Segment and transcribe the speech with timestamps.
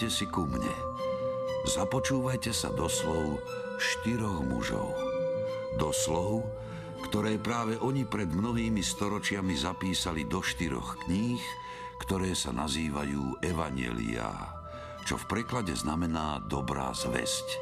[0.00, 0.72] sadnite si ku mne.
[1.68, 3.36] Započúvajte sa do slov
[3.76, 4.96] štyroch mužov.
[5.76, 6.48] Do slov,
[7.04, 11.44] ktoré práve oni pred mnohými storočiami zapísali do štyroch kníh,
[12.00, 14.32] ktoré sa nazývajú Evangelia,
[15.04, 17.60] čo v preklade znamená dobrá zväzť.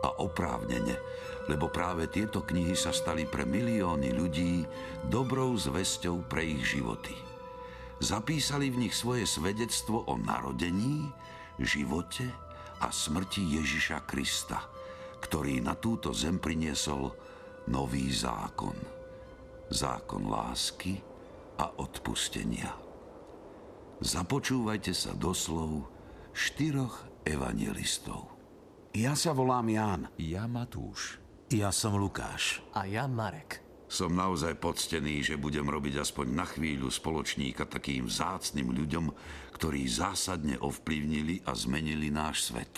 [0.00, 0.96] A oprávnene,
[1.44, 4.64] lebo práve tieto knihy sa stali pre milióny ľudí
[5.12, 7.12] dobrou zväzťou pre ich životy.
[8.00, 11.12] Zapísali v nich svoje svedectvo o narodení,
[11.60, 12.26] živote
[12.80, 14.60] a smrti Ježiša Krista,
[15.22, 17.12] ktorý na túto zem priniesol
[17.72, 18.76] nový zákon.
[19.72, 21.00] Zákon lásky
[21.58, 22.70] a odpustenia.
[23.98, 25.88] Započúvajte sa do slov
[26.36, 28.28] štyroch evangelistov.
[28.92, 30.02] Ja sa volám Ján.
[30.20, 31.20] Ja Matúš.
[31.48, 32.60] Ja som Lukáš.
[32.76, 33.64] A ja Marek.
[33.86, 39.14] Som naozaj poctený, že budem robiť aspoň na chvíľu spoločníka takým vzácným ľuďom,
[39.56, 42.76] ktorí zásadne ovplyvnili a zmenili náš svet.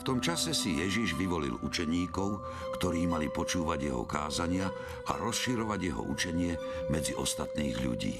[0.00, 2.40] V tom čase si Ježiš vyvolil učeníkov,
[2.80, 4.68] ktorí mali počúvať jeho kázania
[5.08, 6.56] a rozširovať jeho učenie
[6.88, 8.16] medzi ostatných ľudí.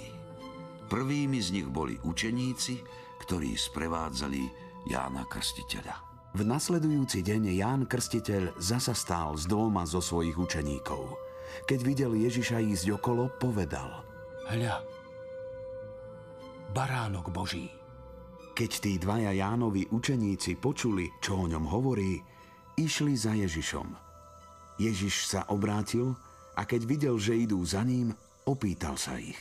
[0.89, 2.81] Prvými z nich boli učeníci,
[3.25, 4.43] ktorí sprevádzali
[4.89, 5.97] Jána Krstiteľa.
[6.37, 11.15] V nasledujúci deň Ján Krstiteľ zasa stál s dvoma zo svojich učeníkov.
[11.65, 14.03] Keď videl Ježiša ísť okolo, povedal
[14.51, 14.94] Hľa,
[16.75, 17.71] baránok Boží.
[18.59, 22.19] Keď tí dvaja Jánovi učeníci počuli, čo o ňom hovorí,
[22.75, 23.95] išli za Ježišom.
[24.83, 26.19] Ježiš sa obrátil
[26.59, 28.11] a keď videl, že idú za ním,
[28.51, 29.39] opýtal sa ich.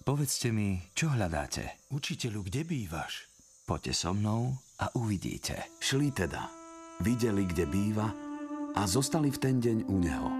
[0.00, 1.84] Povedzte mi, čo hľadáte?
[1.92, 3.28] Učiteľu, kde bývaš?
[3.68, 5.76] Poďte so mnou a uvidíte.
[5.84, 6.48] Šli teda,
[7.04, 8.08] videli, kde býva
[8.72, 10.30] a zostali v ten deň u neho.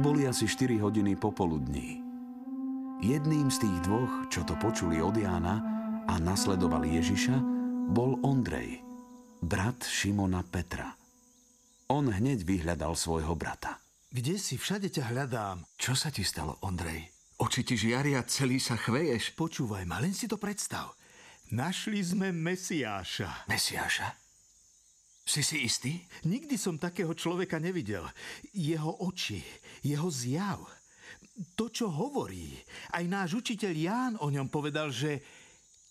[0.00, 2.01] Boli asi 4 hodiny popoludní.
[3.02, 5.58] Jedným z tých dvoch, čo to počuli od Jána
[6.06, 7.34] a nasledovali Ježiša,
[7.90, 8.78] bol Ondrej,
[9.42, 10.94] brat Šimona Petra.
[11.90, 13.82] On hneď vyhľadal svojho brata.
[14.06, 14.54] Kde si?
[14.54, 15.66] Všade ťa hľadám.
[15.74, 17.10] Čo sa ti stalo, Ondrej?
[17.42, 19.34] Oči ti žiaria, celý sa chveješ.
[19.34, 20.94] Počúvaj ma, len si to predstav.
[21.50, 23.50] Našli sme Mesiáša.
[23.50, 24.14] Mesiáša?
[25.26, 26.06] Si si istý?
[26.22, 28.06] Nikdy som takého človeka nevidel.
[28.54, 29.42] Jeho oči,
[29.82, 30.62] jeho zjav,
[31.56, 32.56] to, čo hovorí.
[32.92, 35.24] Aj náš učiteľ Ján o ňom povedal, že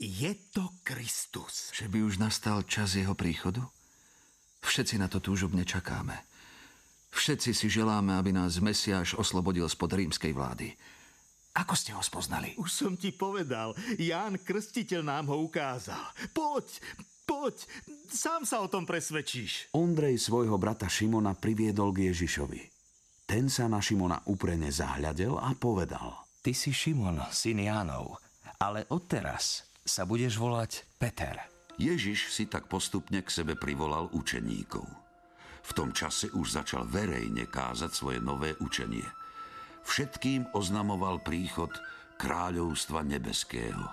[0.02, 1.70] je to Kristus.
[1.78, 3.62] Že by už nastal čas jeho príchodu?
[4.62, 6.18] Všetci na to túžobne čakáme.
[7.12, 10.74] Všetci si želáme, aby nás Mesiáš oslobodil spod rímskej vlády.
[11.52, 12.56] Ako ste ho spoznali?
[12.56, 16.00] Už som ti povedal, Ján Krstiteľ nám ho ukázal.
[16.32, 16.80] Poď,
[17.28, 17.60] poď,
[18.08, 19.76] sám sa o tom presvedčíš.
[19.76, 22.81] Ondrej svojho brata Šimona priviedol k Ježišovi.
[23.32, 26.28] Ten sa na Šimona uprene zahľadel a povedal.
[26.44, 28.20] Ty si Šimon, syn Jánov,
[28.60, 31.40] ale odteraz sa budeš volať Peter.
[31.80, 34.84] Ježiš si tak postupne k sebe privolal učeníkov.
[35.64, 39.08] V tom čase už začal verejne kázať svoje nové učenie–
[39.86, 41.72] všetkým oznamoval príchod
[42.22, 43.86] kráľovstva nebeského.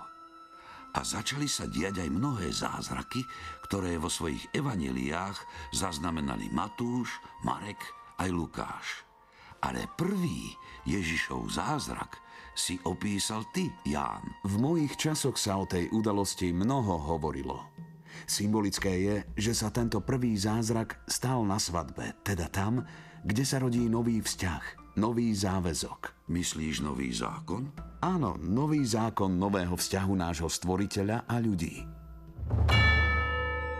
[0.89, 3.21] A začali sa diať aj mnohé zázraky,
[3.69, 5.37] ktoré vo svojich evaneliách
[5.73, 7.13] zaznamenali Matúš,
[7.45, 7.77] Marek
[8.17, 9.08] aj Lukáš.
[9.59, 10.55] Ale prvý
[10.87, 12.19] Ježišov zázrak
[12.55, 14.23] si opísal ty, Ján.
[14.43, 17.71] V mojich časoch sa o tej udalosti mnoho hovorilo.
[18.27, 22.83] Symbolické je, že sa tento prvý zázrak stal na svadbe, teda tam,
[23.23, 24.63] kde sa rodí nový vzťah–
[24.99, 26.27] nový záväzok.
[26.27, 27.71] Myslíš nový zákon?
[28.03, 31.87] Áno, nový zákon nového vzťahu nášho stvoriteľa a ľudí.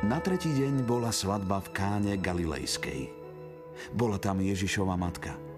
[0.08, 3.12] Na tretí deň bola svadba v Káne Galilejskej.
[3.92, 5.49] Bola tam Ježišova matka.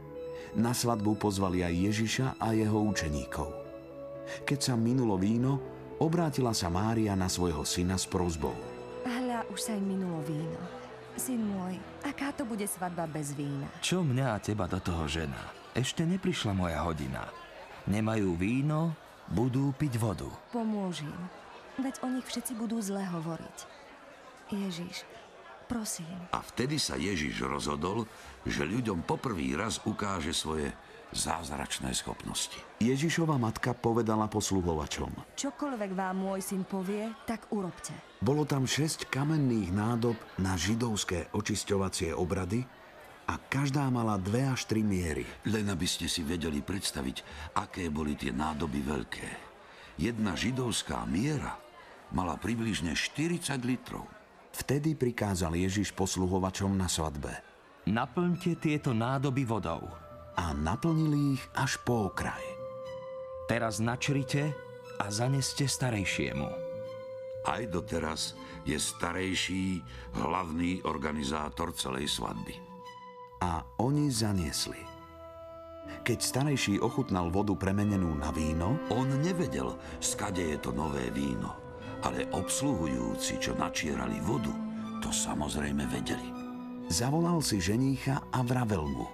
[0.52, 3.48] Na svadbu pozvali aj Ježiša a jeho učeníkov.
[4.44, 5.64] Keď sa minulo víno,
[5.96, 8.56] obrátila sa Mária na svojho syna s prozbou.
[9.08, 10.60] Hľa, už sa im minulo víno.
[11.16, 13.68] Syn môj, aká to bude svadba bez vína?
[13.80, 15.40] Čo mňa a teba do toho žena?
[15.72, 17.32] Ešte neprišla moja hodina.
[17.88, 18.96] Nemajú víno,
[19.32, 20.28] budú piť vodu.
[20.52, 21.16] Pomôžim.
[21.80, 23.58] Veď o nich všetci budú zle hovoriť.
[24.52, 25.08] Ježiš,
[25.72, 26.12] prosím.
[26.36, 28.04] A vtedy sa Ježiš rozhodol,
[28.44, 30.68] že ľuďom poprvý raz ukáže svoje
[31.12, 32.56] zázračné schopnosti.
[32.80, 35.36] Ježišova matka povedala posluhovačom.
[35.36, 37.92] Čokoľvek vám môj syn povie, tak urobte.
[38.20, 42.64] Bolo tam šesť kamenných nádob na židovské očisťovacie obrady
[43.28, 45.28] a každá mala dve až tri miery.
[45.48, 47.18] Len aby ste si vedeli predstaviť,
[47.60, 49.30] aké boli tie nádoby veľké.
[50.00, 51.60] Jedna židovská miera
[52.16, 54.21] mala približne 40 litrov.
[54.52, 57.32] Vtedy prikázal Ježiš posluhovačom na svadbe.
[57.88, 59.90] Naplňte tieto nádoby vodou
[60.38, 62.44] a naplnili ich až po okraj.
[63.50, 64.54] Teraz načrite
[65.02, 66.48] a zaneste starejšiemu.
[67.42, 68.38] Aj doteraz
[68.70, 69.82] je starejší
[70.14, 72.54] hlavný organizátor celej svadby.
[73.42, 74.78] A oni zaniesli.
[76.06, 81.58] Keď starejší ochutnal vodu premenenú na víno, On nevedel, skade je to nové víno,
[82.02, 84.52] ale obsluhujúci, čo načierali vodu,
[85.02, 86.30] to samozrejme vedeli.
[86.92, 89.08] zavolal si ženícha a vravel mu.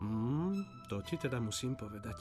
[0.00, 2.16] Mm, to ti teda musím povedať.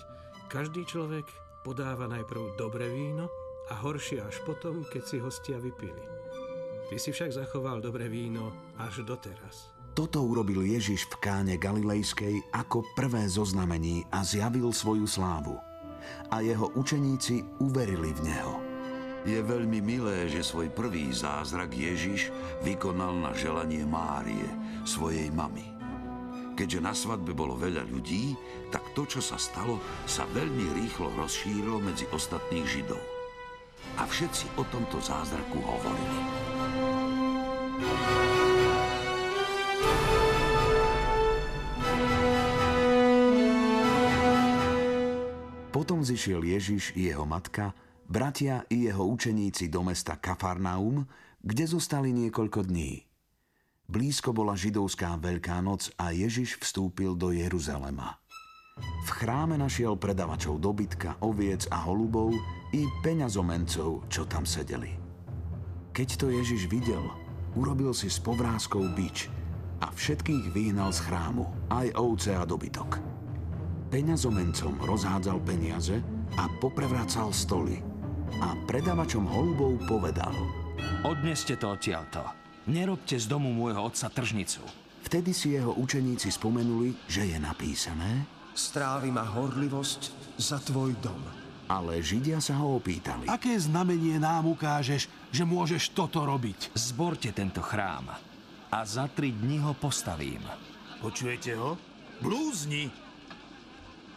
[0.49, 1.29] Každý človek
[1.61, 3.29] podáva najprv dobré víno
[3.69, 6.03] a horšie až potom, keď si hostia vypili.
[6.89, 8.49] Ty si však zachoval dobré víno
[8.81, 9.69] až doteraz.
[9.93, 15.53] Toto urobil Ježiš v káne Galilejskej ako prvé zoznamení a zjavil svoju slávu.
[16.33, 18.68] A jeho učeníci uverili v neho.
[19.27, 22.31] Je veľmi milé, že svoj prvý zázrak Ježiš
[22.63, 24.47] vykonal na želanie Márie,
[24.87, 25.75] svojej mamy.
[26.55, 28.35] Keďže na svadbe bolo veľa ľudí,
[28.71, 33.03] tak to, čo sa stalo, sa veľmi rýchlo rozšírilo medzi ostatných Židov.
[33.99, 36.19] A všetci o tomto zázraku hovorili.
[45.71, 47.71] Potom zišiel Ježiš i jeho matka,
[48.09, 51.05] bratia i jeho učeníci do mesta Kafarnaum,
[51.45, 53.05] kde zostali niekoľko dní.
[53.89, 58.17] Blízko bola židovská Veľká noc a Ježiš vstúpil do Jeruzalema.
[58.79, 62.33] V chráme našiel predavačov dobytka, oviec a holubov
[62.73, 64.93] i peňazomencov, čo tam sedeli.
[65.89, 67.01] Keď to Ježiš videl,
[67.57, 69.27] urobil si s povrázkou bič
[69.81, 73.01] a všetkých vyhnal z chrámu, aj ovce a dobytok.
[73.89, 75.97] Peňazomencom rozhádzal peniaze
[76.37, 77.88] a poprevracal stoly.
[78.37, 80.31] A predavačom holubov povedal.
[81.01, 82.21] Odneste to odtiaľto.
[82.69, 84.61] Nerobte z domu môjho otca tržnicu.
[85.01, 90.01] Vtedy si jeho učeníci spomenuli, že je napísané, Strávi ma horlivosť
[90.37, 91.21] za tvoj dom.
[91.69, 93.29] ale Židia sa ho opýtali.
[93.29, 96.73] Aké znamenie nám ukážeš, že môžeš toto robiť?
[96.75, 98.09] Zborte tento chrám
[98.69, 100.43] a za tri dni ho postavím.
[100.99, 101.77] Počujete ho?
[102.19, 102.91] Blúzni!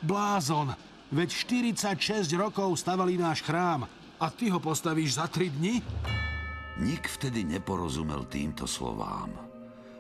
[0.03, 0.75] Blázon,
[1.15, 1.29] veď
[1.87, 3.87] 46 rokov stavali náš chrám
[4.23, 5.83] a ty ho postavíš za 3 dni?
[6.79, 9.35] Nik vtedy neporozumel týmto slovám,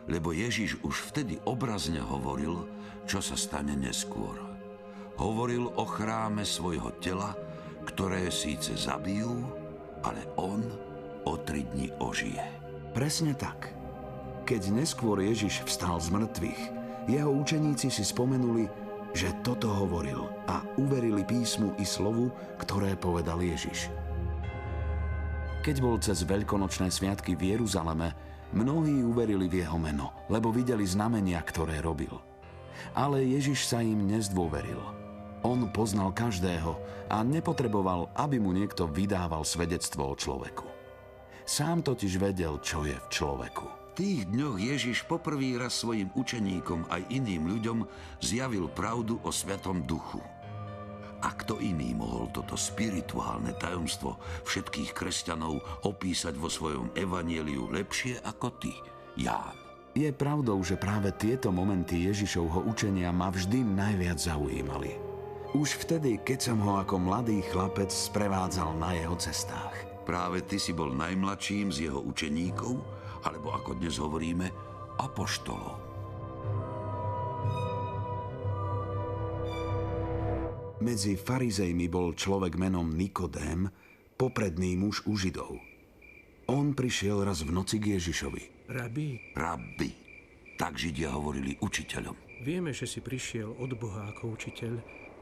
[0.06, 2.70] lebo Ježiš už vtedy obrazne hovoril,
[3.02, 4.38] čo sa stane neskôr.
[5.18, 7.34] Hovoril o chráme svojho tela,
[7.82, 9.42] ktoré síce zabijú,
[10.06, 10.62] ale on
[11.26, 12.46] o tri dni ožije.
[12.94, 13.74] Presne tak.
[14.46, 16.62] Keď neskôr Ježiš vstal z mŕtvych,
[17.10, 18.70] jeho učeníci si spomenuli,
[19.12, 22.30] že toto hovoril a uverili písmu i slovu,
[22.62, 24.01] ktoré povedal Ježiš.
[25.62, 28.10] Keď bol cez veľkonočné sviatky v Jeruzaleme,
[28.50, 32.10] mnohí uverili v jeho meno, lebo videli znamenia, ktoré robil.
[32.98, 34.82] Ale Ježiš sa im nezdôveril.
[35.46, 36.74] On poznal každého
[37.06, 40.66] a nepotreboval, aby mu niekto vydával svedectvo o človeku.
[41.46, 43.94] Sám totiž vedel, čo je v človeku.
[43.94, 47.78] Tých dňoch Ježiš poprvý raz svojim učeníkom aj iným ľuďom
[48.18, 50.18] zjavil pravdu o Svetom Duchu.
[51.22, 58.58] A kto iný mohol toto spirituálne tajomstvo všetkých kresťanov opísať vo svojom evanieliu lepšie ako
[58.58, 58.74] ty,
[59.14, 59.54] Ján?
[59.92, 64.96] Je pravdou, že práve tieto momenty Ježišovho učenia ma vždy najviac zaujímali.
[65.52, 69.76] Už vtedy, keď som ho ako mladý chlapec sprevádzal na jeho cestách.
[70.08, 72.80] Práve ty si bol najmladším z jeho učeníkov,
[73.20, 74.48] alebo ako dnes hovoríme,
[74.96, 75.81] apoštolov.
[80.82, 83.70] Medzi farizejmi bol človek menom Nikodém,
[84.18, 85.62] popredný muž u Židov.
[86.50, 88.66] On prišiel raz v noci k Ježišovi.
[88.66, 89.90] Rabi, Rabbi.
[90.58, 92.42] Tak Židia hovorili učiteľom.
[92.42, 94.74] vieme, že si prišiel od Boha ako učiteľ,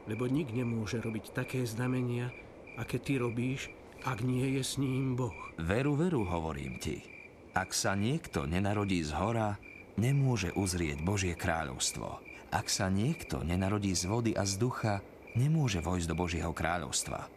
[0.09, 2.33] lebo nik nemôže robiť také znamenia,
[2.81, 3.69] aké ty robíš,
[4.01, 5.37] ak nie je s ním Boh.
[5.61, 7.05] Veru, veru, hovorím ti.
[7.53, 9.61] Ak sa niekto nenarodí z hora,
[9.93, 12.17] nemôže uzrieť Božie kráľovstvo.
[12.49, 17.27] Ak sa niekto nenarodí z vody a z ducha, nemôže vojsť do Božieho kráľovstva.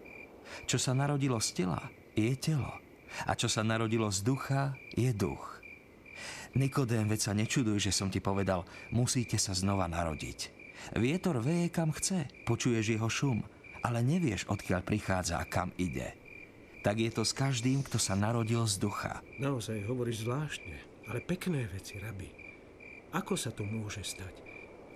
[0.65, 1.83] Čo sa narodilo z tela,
[2.15, 2.71] je telo.
[3.27, 5.63] A čo sa narodilo z ducha, je duch.
[6.55, 8.63] Nikodém, veď sa nečuduj, že som ti povedal,
[8.95, 10.55] musíte sa znova narodiť.
[10.95, 13.43] Vietor veje kam chce, počuješ jeho šum,
[13.83, 16.15] ale nevieš, odkiaľ prichádza a kam ide.
[16.87, 19.25] Tak je to s každým, kto sa narodil z ducha.
[19.41, 22.29] Naozaj hovoríš zvláštne, ale pekné veci, rabi.
[23.17, 24.45] Ako sa to môže stať?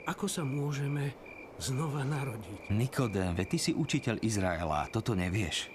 [0.06, 1.16] Ako sa môžeme
[1.58, 2.72] znova narodiť?
[2.72, 5.70] Nikodém, veď ty si učiteľ Izraela, toto nevieš.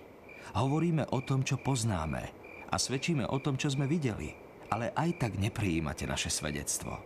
[0.57, 2.23] Hovoríme o tom, čo poznáme
[2.71, 4.33] a svedčíme o tom, čo sme videli,
[4.71, 6.97] ale aj tak neprijímate naše svedectvo.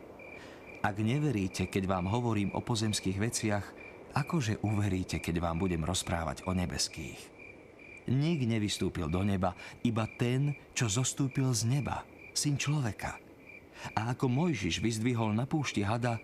[0.86, 3.65] Ak neveríte, keď vám hovorím o pozemských veciach,
[4.15, 7.38] akože uveríte, keď vám budem rozprávať o nebeských?
[8.07, 9.53] nik nevystúpil do neba,
[9.84, 13.19] iba ten, čo zostúpil z neba, syn človeka.
[13.93, 16.17] A ako Mojžiš vyzdvihol na púšti hada,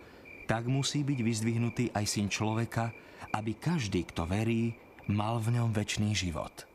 [0.44, 2.92] tak musí byť vyzdvihnutý aj syn človeka,
[3.32, 4.76] aby každý, kto verí,
[5.10, 6.68] mal v ňom väčší život.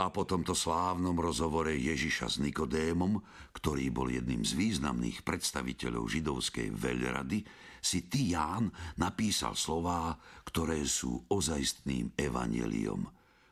[0.00, 3.20] A po tomto slávnom rozhovore Ježiša s Nikodémom,
[3.52, 7.44] ktorý bol jedným z významných predstaviteľov židovskej veľrady,
[7.84, 10.16] si ty, Ján, napísal slová,
[10.48, 13.04] ktoré sú ozajstným evaneliom,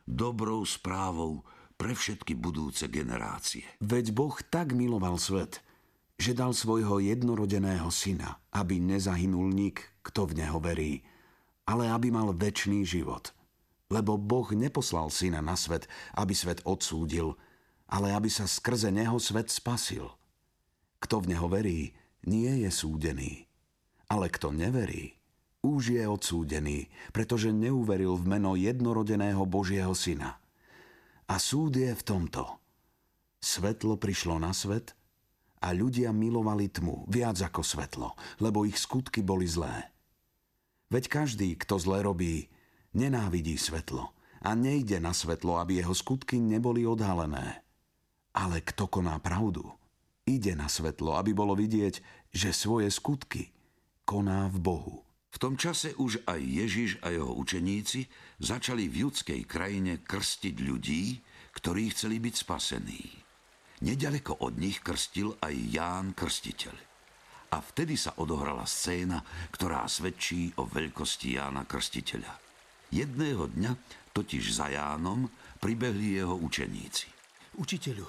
[0.09, 1.45] dobrou správou
[1.77, 3.69] pre všetky budúce generácie.
[3.85, 5.61] Veď Boh tak miloval svet,
[6.19, 11.07] že dal svojho jednorodeného syna, aby nezahynul nik, kto v neho verí,
[11.65, 13.31] ale aby mal väčší život–
[13.89, 17.37] lebo Boh neposlal syna na svet, aby svet odsúdil,
[17.89, 20.13] ale aby sa skrze neho svet spasil.
[21.01, 21.97] Kto v neho verí,
[22.29, 23.49] nie je súdený.
[24.09, 25.17] Ale kto neverí,
[25.65, 30.37] už je odsúdený, pretože neuveril v meno jednorodeného Božieho syna.
[31.29, 32.45] A súd je v tomto.
[33.41, 34.98] Svetlo prišlo na svet
[35.59, 38.09] a ľudia milovali tmu viac ako svetlo,
[38.43, 39.91] lebo ich skutky boli zlé.
[40.89, 42.49] Veď každý, kto zle robí,
[42.97, 47.61] nenávidí svetlo a nejde na svetlo, aby jeho skutky neboli odhalené.
[48.33, 49.67] Ale kto koná pravdu,
[50.25, 52.01] ide na svetlo, aby bolo vidieť,
[52.33, 53.53] že svoje skutky
[54.09, 54.97] koná v Bohu.
[55.29, 58.09] V tom čase už aj Ježiš a jeho učeníci
[58.41, 61.21] začali v judskej krajine krstiť ľudí,
[61.53, 63.28] ktorí chceli byť spasení.
[63.79, 66.75] Nedaleko od nich krstil aj Ján Krstiteľ.
[67.55, 69.23] A vtedy sa odohrala scéna,
[69.55, 72.35] ktorá svedčí o veľkosti Jána Krstiteľa.
[72.91, 73.73] Jedného dňa
[74.13, 75.31] totiž za Jánom
[75.63, 77.07] pribehli jeho učeníci.
[77.57, 78.05] Učiteľu,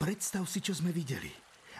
[0.00, 1.30] predstav si, čo sme videli.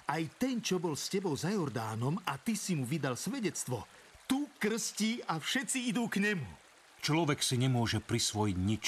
[0.06, 3.86] Aj ten, čo bol s tebou za Jordánom a ty si mu vydal svedectvo,
[4.28, 6.46] tu krstí a všetci idú k nemu.
[7.02, 8.86] Človek si nemôže prisvojiť nič,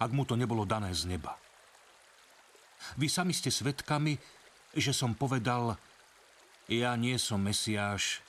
[0.00, 1.36] ak mu to nebolo dané z neba.
[2.94, 4.14] Vy sami ste svedkami,
[4.70, 5.74] že som povedal,
[6.70, 8.22] ja nie som Mesiáš,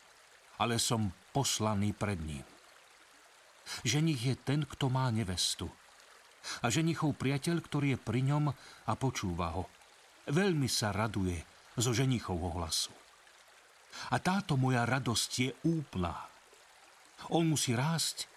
[0.57, 2.45] ale som poslaný pred ním.
[3.85, 5.69] Ženich je ten, kto má nevestu.
[6.63, 8.49] A ženichov priateľ, ktorý je pri ňom
[8.87, 9.67] a počúva ho.
[10.31, 11.43] Veľmi sa raduje
[11.75, 12.95] zo ženichovho hlasu.
[14.13, 16.15] A táto moja radosť je úplná.
[17.33, 18.29] On musí rásť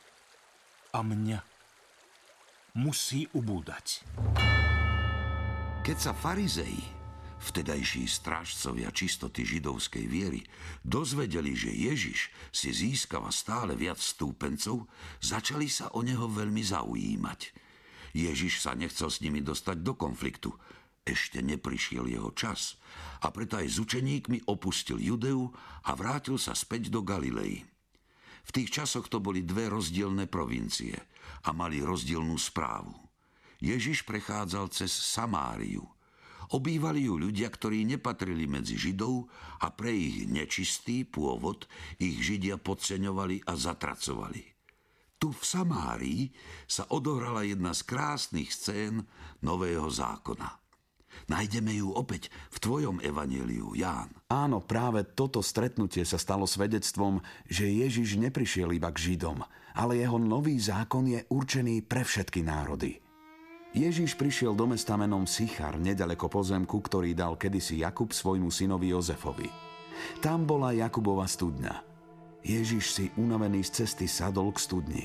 [0.90, 1.38] a mňa
[2.74, 4.02] musí ubúdať.
[5.90, 6.78] Keď sa farizei
[7.50, 10.46] vtedajší strážcovia čistoty židovskej viery,
[10.86, 14.86] dozvedeli, že Ježiš si získava stále viac stúpencov,
[15.18, 17.40] začali sa o neho veľmi zaujímať.
[18.14, 20.54] Ježiš sa nechcel s nimi dostať do konfliktu.
[21.02, 22.78] Ešte neprišiel jeho čas
[23.26, 25.50] a preto aj s učeníkmi opustil Judeu
[25.82, 27.66] a vrátil sa späť do Galilei.
[28.46, 30.94] V tých časoch to boli dve rozdielne provincie
[31.42, 32.94] a mali rozdielnú správu.
[33.60, 35.84] Ježiš prechádzal cez Samáriu–
[36.50, 39.30] Obývali ju ľudia, ktorí nepatrili medzi Židov
[39.62, 41.70] a pre ich nečistý pôvod
[42.02, 44.42] ich Židia podceňovali a zatracovali.
[45.20, 46.22] Tu v Samárii
[46.66, 49.06] sa odohrala jedna z krásnych scén
[49.46, 50.58] Nového zákona.
[51.30, 54.10] Nájdeme ju opäť v tvojom evaneliu, Ján.
[54.26, 59.44] Áno, práve toto stretnutie sa stalo svedectvom, že Ježiš neprišiel iba k Židom,
[59.76, 63.09] ale jeho nový zákon je určený pre všetky národy.
[63.70, 69.46] Ježiš prišiel do mesta menom Sichar, nedaleko pozemku, ktorý dal kedysi Jakub svojmu synovi Jozefovi.
[70.18, 71.86] Tam bola Jakubova studňa.
[72.42, 75.04] Ježiš si unavený z cesty sadol k studni.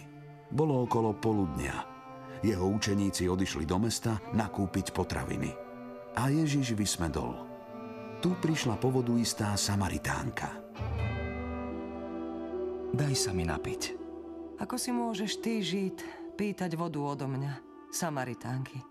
[0.49, 1.85] Bolo okolo poludnia.
[2.41, 5.51] Jeho učeníci odišli do mesta nakúpiť potraviny.
[6.17, 7.45] A Ježiš vysmedol.
[8.23, 10.49] Tu prišla po vodu istá Samaritánka.
[12.95, 13.93] Daj sa mi napiť.
[14.57, 15.99] Ako si môžeš ty, Žid,
[16.39, 17.74] pýtať vodu odo mňa?
[17.95, 18.83] Samaritánky.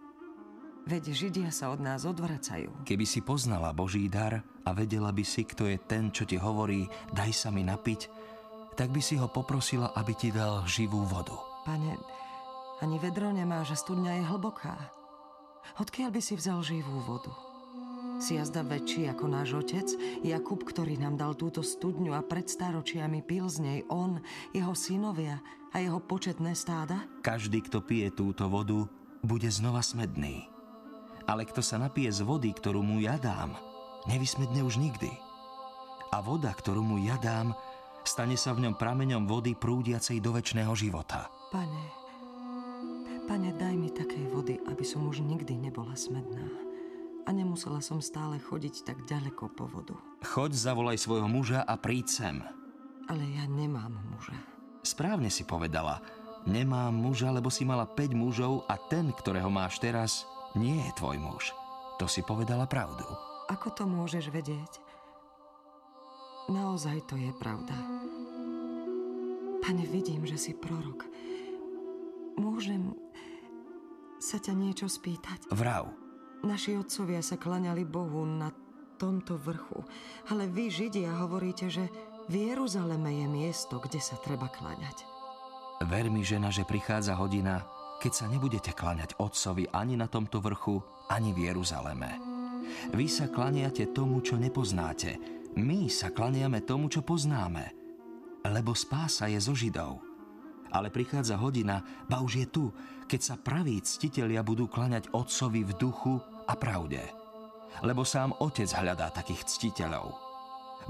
[0.88, 2.88] Veď Židia sa od nás odvracajú.
[2.88, 6.88] Keby si poznala Boží dar a vedela by si, kto je ten, čo ti hovorí,
[7.12, 8.08] daj sa mi napiť,
[8.72, 11.36] tak by si ho poprosila, aby ti dal živú vodu.
[11.68, 12.00] Pane,
[12.80, 14.72] ani vedro nemáš a studňa je hlboká.
[15.84, 17.43] Odkiaľ by si vzal živú vodu?
[18.24, 19.84] Si jazda väčší ako náš otec,
[20.24, 24.16] Jakub, ktorý nám dal túto studňu a pred stáročiami pil z nej on,
[24.56, 25.44] jeho synovia
[25.76, 27.04] a jeho početné stáda?
[27.20, 28.88] Každý, kto pije túto vodu,
[29.20, 30.48] bude znova smedný.
[31.28, 33.60] Ale kto sa napije z vody, ktorú mu ja dám,
[34.08, 35.12] nevysmedne už nikdy.
[36.08, 37.52] A voda, ktorú mu ja dám,
[38.08, 41.28] stane sa v ňom prameňom vody prúdiacej do väčšného života.
[41.52, 41.84] Pane,
[43.28, 46.64] pane, daj mi takej vody, aby som už nikdy nebola smedná
[47.24, 49.96] a nemusela som stále chodiť tak ďaleko po vodu.
[50.24, 52.36] Choď, zavolaj svojho muža a príď sem.
[53.08, 54.36] Ale ja nemám muža.
[54.84, 56.00] Správne si povedala.
[56.44, 61.16] Nemám muža, lebo si mala 5 mužov a ten, ktorého máš teraz, nie je tvoj
[61.16, 61.56] muž.
[61.96, 63.04] To si povedala pravdu.
[63.48, 64.84] Ako to môžeš vedieť?
[66.52, 67.72] Naozaj to je pravda.
[69.64, 71.08] Pane, vidím, že si prorok.
[72.36, 72.92] Môžem
[74.20, 75.48] sa ťa niečo spýtať?
[75.48, 76.03] Vrav.
[76.44, 78.52] Naši otcovia sa klaňali Bohu na
[79.00, 79.80] tomto vrchu,
[80.28, 81.88] ale vy, Židia, hovoríte, že
[82.28, 85.08] v Jeruzaleme je miesto, kde sa treba klaňať.
[85.88, 87.64] Ver mi, žena, že prichádza hodina,
[87.96, 92.20] keď sa nebudete klaňať otcovi ani na tomto vrchu, ani v Jeruzaleme.
[92.92, 95.16] Vy sa klaniate tomu, čo nepoznáte.
[95.56, 97.72] My sa klaniame tomu, čo poznáme.
[98.44, 99.96] Lebo spása je zo Židov.
[100.76, 102.64] Ale prichádza hodina, ba už je tu,
[103.08, 107.00] keď sa praví ctitelia budú klaňať otcovi v duchu a pravde.
[107.82, 110.14] Lebo sám otec hľadá takých ctiteľov.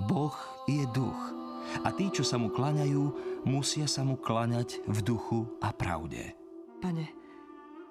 [0.04, 0.34] Boh
[0.66, 1.44] je duch
[1.82, 3.02] a tí, čo sa mu klaňajú,
[3.48, 6.36] musia sa mu klaňať v duchu a pravde.
[6.84, 7.06] Pane,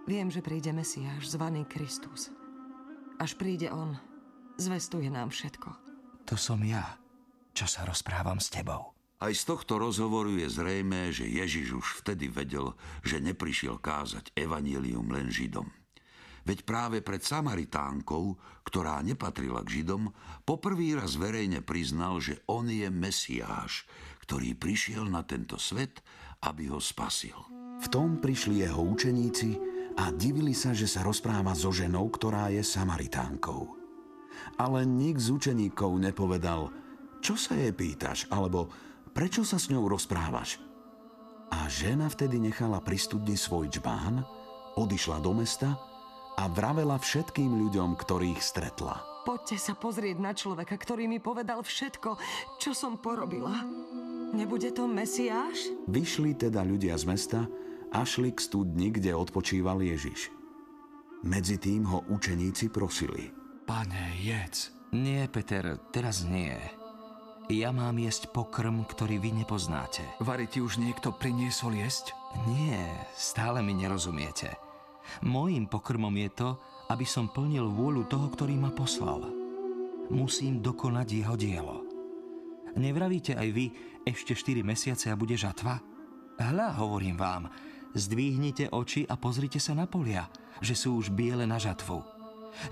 [0.06, 2.30] viem, že príde Mesiáš, zvaný Kristus.
[3.18, 3.98] Až príde On,
[4.62, 5.70] zvestuje nám všetko.
[6.30, 7.02] To som ja,
[7.52, 8.94] čo sa rozprávam s tebou.
[9.24, 12.76] Aj z tohto rozhovoru je zrejmé, že Ježiš už vtedy vedel,
[13.08, 15.83] že neprišiel kázať evanílium len Židom.
[16.44, 18.36] Veď práve pred Samaritánkou,
[18.68, 20.12] ktorá nepatrila k Židom,
[20.44, 23.88] poprvý raz verejne priznal, že on je Mesiáš,
[24.28, 26.04] ktorý prišiel na tento svet,
[26.44, 27.36] aby ho spasil.
[27.80, 29.56] V tom prišli jeho učeníci
[29.96, 33.80] a divili sa, že sa rozpráva so ženou, ktorá je Samaritánkou.
[34.60, 36.72] Ale nik z učeníkov nepovedal,
[37.24, 38.68] čo sa jej pýtaš, alebo
[39.16, 40.60] prečo sa s ňou rozprávaš?
[41.56, 44.26] A žena vtedy nechala pri studni svoj čbán,
[44.76, 45.93] odišla do mesta
[46.38, 49.02] a vravela všetkým ľuďom, ktorých stretla.
[49.24, 52.20] Poďte sa pozrieť na človeka, ktorý mi povedal všetko,
[52.60, 53.64] čo som porobila.
[54.36, 55.72] Nebude to Mesiáš?
[55.88, 57.40] Vyšli teda ľudia z mesta
[57.94, 60.34] a šli k studni, kde odpočíval Ježiš.
[61.24, 63.32] Medzi tým ho učeníci prosili.
[63.64, 64.76] Pane, jedz.
[64.92, 66.58] Nie, Peter, teraz nie.
[67.48, 70.04] Ja mám jesť pokrm, ktorý vy nepoznáte.
[70.20, 72.12] Vary ti už niekto priniesol jesť?
[72.48, 74.63] Nie, stále mi nerozumiete.
[75.22, 76.50] Mojím pokrmom je to,
[76.90, 79.30] aby som plnil vôľu toho, ktorý ma poslal.
[80.10, 81.86] Musím dokonať jeho dielo.
[82.74, 83.66] Nevravíte aj vy,
[84.04, 85.78] ešte 4 mesiace a bude žatva?
[86.42, 87.48] Hľa, hovorím vám,
[87.94, 90.26] zdvihnite oči a pozrite sa na polia,
[90.60, 92.02] že sú už biele na žatvu.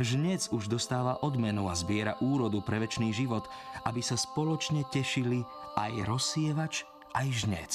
[0.01, 3.45] Žnec už dostáva odmenu a zbiera úrodu pre väčší život,
[3.86, 5.41] aby sa spoločne tešili
[5.77, 6.86] aj rozsievač,
[7.17, 7.71] aj žnec.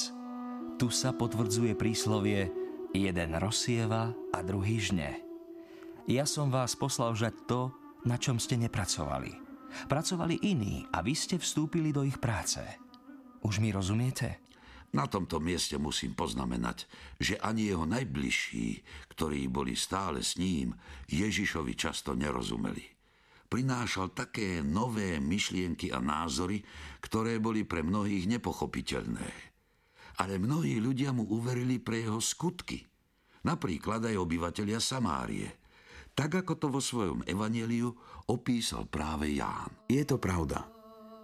[0.76, 2.65] Tu sa potvrdzuje príslovie
[2.96, 5.20] Jeden rozsieva a druhý žne.
[6.08, 7.68] Ja som vás poslal žať to,
[8.08, 9.36] na čom ste nepracovali.
[9.84, 12.64] Pracovali iní a vy ste vstúpili do ich práce.
[13.44, 14.40] Už mi rozumiete?
[14.96, 16.88] Na tomto mieste musím poznamenať,
[17.20, 18.80] že ani jeho najbližší,
[19.12, 20.72] ktorí boli stále s ním,
[21.12, 22.96] Ježišovi často nerozumeli.
[23.52, 26.64] Prinášal také nové myšlienky a názory,
[27.04, 29.55] ktoré boli pre mnohých nepochopiteľné
[30.16, 32.80] ale mnohí ľudia mu uverili pre jeho skutky.
[33.44, 35.46] Napríklad aj obyvatelia Samárie.
[36.16, 37.92] Tak ako to vo svojom evaneliu
[38.32, 39.68] opísal práve Ján.
[39.86, 40.64] Je to pravda.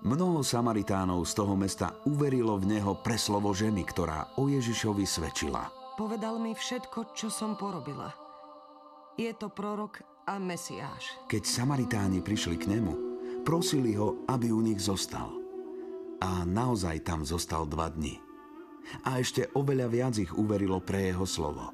[0.02, 5.70] Mnoho Samaritánov z toho mesta uverilo v neho pre slovo ženy, ktorá o Ježišovi svedčila.
[5.96, 8.12] Povedal mi všetko, čo som porobila.
[9.16, 11.16] Je to prorok a Mesiáš.
[11.30, 12.94] Keď Samaritáni prišli k nemu,
[13.46, 15.32] prosili ho, aby u nich zostal.
[16.22, 18.31] A naozaj tam zostal dva dni
[19.06, 21.72] a ešte oveľa viac ich uverilo pre jeho slovo.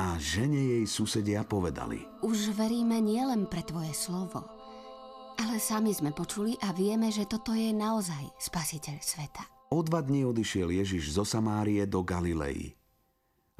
[0.00, 2.06] A žene jej susedia povedali.
[2.24, 4.48] Už veríme nielen pre tvoje slovo,
[5.36, 9.42] ale sami sme počuli a vieme, že toto je naozaj spasiteľ sveta.
[9.70, 12.74] O dva dní odišiel Ježiš zo Samárie do Galilei.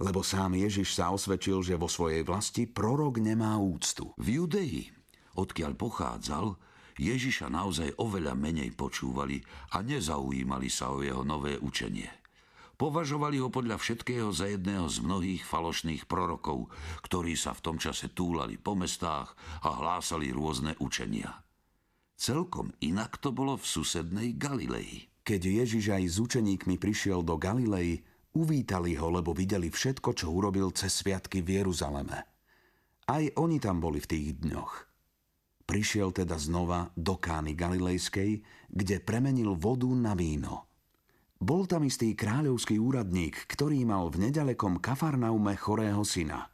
[0.01, 4.17] Lebo sám Ježiš sa osvedčil, že vo svojej vlasti prorok nemá úctu.
[4.17, 4.89] V Judei,
[5.37, 6.57] odkiaľ pochádzal,
[7.01, 9.41] Ježiša naozaj oveľa menej počúvali
[9.73, 12.20] a nezaujímali sa o jeho nové učenie.
[12.81, 16.73] Považovali ho podľa všetkého za jedného z mnohých falošných prorokov,
[17.05, 21.45] ktorí sa v tom čase túlali po mestách a hlásali rôzne učenia.
[22.17, 25.13] Celkom inak to bolo v susednej Galilei.
[25.29, 28.01] Keď Ježiš aj s učeníkmi prišiel do Galilei,
[28.33, 32.25] uvítali ho, lebo videli všetko, čo urobil cez sviatky v Jeruzaleme.
[33.13, 34.73] Aj oni tam boli v tých dňoch.
[35.69, 38.41] Prišiel teda znova do Kány Galilejskej,
[38.73, 40.65] kde premenil vodu na víno–
[41.41, 46.53] bol tam istý kráľovský úradník, ktorý mal v nedalekom Kafarnaume chorého syna.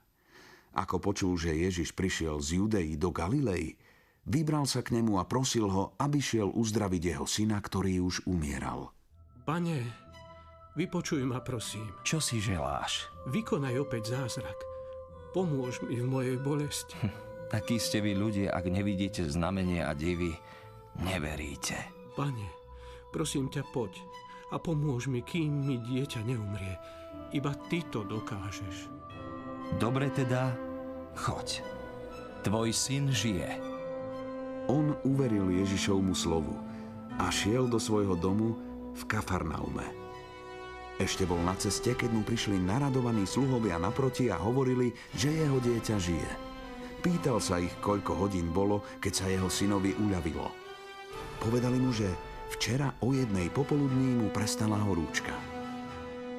[0.78, 3.74] Ako počul, že Ježiš prišiel z Judei do Galilei,
[4.22, 8.94] vybral sa k nemu a prosil ho, aby šiel uzdraviť jeho syna, ktorý už umieral.
[9.42, 10.06] Pane,
[10.76, 11.88] Vypočuj ma, prosím.
[12.04, 13.08] Čo si želáš?
[13.32, 14.60] Vykonaj opäť zázrak.
[15.32, 17.00] Pomôž mi v mojej bolesti.
[17.52, 20.36] Takí ste vy ľudia, ak nevidíte znamenie a divy,
[21.00, 21.80] neveríte.
[22.12, 22.44] Pane,
[23.08, 23.96] prosím ťa, poď
[24.50, 26.78] a pomôž mi, kým mi dieťa neumrie.
[27.34, 28.86] Iba ty to dokážeš.
[29.82, 30.54] Dobre teda,
[31.18, 31.62] choď.
[32.46, 33.58] Tvoj syn žije.
[34.70, 36.54] On uveril Ježišovmu slovu
[37.18, 38.54] a šiel do svojho domu
[38.94, 39.86] v Kafarnaume.
[40.96, 45.96] Ešte bol na ceste, keď mu prišli naradovaní sluhovia naproti a hovorili, že jeho dieťa
[46.00, 46.30] žije.
[47.04, 50.48] Pýtal sa ich, koľko hodín bolo, keď sa jeho synovi uľavilo.
[51.36, 52.08] Povedali mu, že
[52.54, 55.34] včera o jednej popoludní mu prestala horúčka.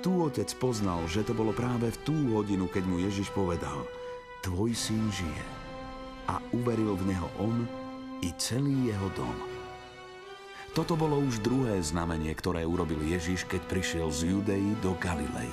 [0.05, 3.83] Tu otec poznal, že to bolo práve v tú hodinu, keď mu Ježiš povedal
[4.45, 5.45] Tvoj syn žije.
[6.31, 7.67] A uveril v neho on
[8.23, 9.35] i celý jeho dom.
[10.77, 15.49] Toto bolo už druhé znamenie, ktoré urobil Ježiš, keď prišiel z Judei do Galilei.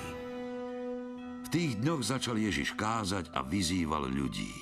[1.44, 4.52] V tých dňoch začal Ježiš kázať a vyzýval ľudí.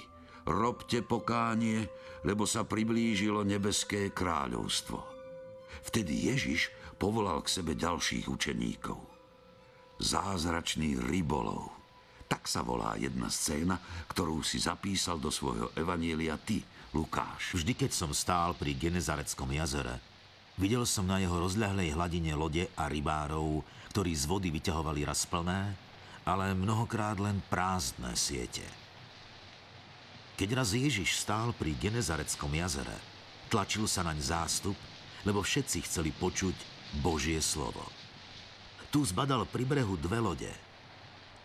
[0.46, 1.90] Robte pokánie,
[2.22, 5.11] lebo sa priblížilo nebeské kráľovstvo.
[5.82, 8.98] Vtedy Ježiš povolal k sebe ďalších učeníkov.
[9.98, 11.70] Zázračný rybolov.
[12.30, 13.76] Tak sa volá jedna scéna,
[14.08, 16.64] ktorú si zapísal do svojho evanielia ty,
[16.96, 17.56] Lukáš.
[17.60, 20.00] Vždy, keď som stál pri Genezareckom jazere,
[20.60, 25.72] Videl som na jeho rozľahlej hladine lode a rybárov, ktorí z vody vyťahovali raz plné,
[26.28, 28.64] ale mnohokrát len prázdne siete.
[30.36, 32.96] Keď raz Ježiš stál pri Genezareckom jazere,
[33.48, 34.76] tlačil sa naň zástup,
[35.26, 36.54] lebo všetci chceli počuť
[37.00, 37.82] Božie slovo.
[38.92, 40.52] Tu zbadal pri brehu dve lode.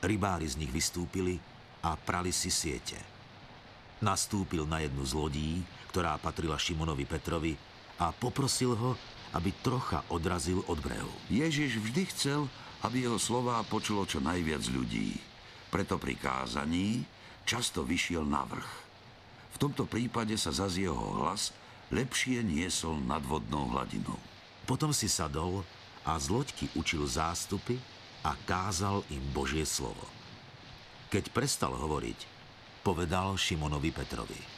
[0.04, 1.40] Rybári z nich vystúpili
[1.80, 3.00] a prali si siete.
[4.04, 5.52] Nastúpil na jednu z lodí,
[5.90, 7.56] ktorá patrila Šimonovi Petrovi
[7.98, 8.94] a poprosil ho,
[9.34, 11.10] aby trocha odrazil od brehu.
[11.32, 12.42] Ježiš vždy chcel,
[12.86, 15.18] aby jeho slová počulo čo najviac ľudí.
[15.74, 17.02] Preto pri kázaní
[17.48, 18.72] často vyšiel na vrch.
[19.56, 21.50] V tomto prípade sa zaz jeho hlas
[21.94, 24.20] lepšie niesol nad vodnou hladinou.
[24.68, 25.64] Potom si sadol
[26.04, 27.80] a z loďky učil zástupy
[28.24, 30.04] a kázal im Božie slovo.
[31.08, 32.20] Keď prestal hovoriť,
[32.84, 34.42] povedal Šimonovi Petrovi–